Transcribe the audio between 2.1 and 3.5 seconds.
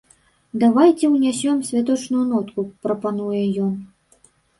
нотку, прапануе